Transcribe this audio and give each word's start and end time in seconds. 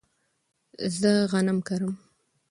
زه 0.99 1.11
غنم 1.31 1.59
کرم 1.67 1.93